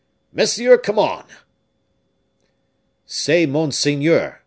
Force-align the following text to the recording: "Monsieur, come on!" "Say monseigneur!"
"Monsieur, 0.33 0.79
come 0.79 0.97
on!" 0.97 1.27
"Say 3.05 3.45
monseigneur!" 3.45 4.39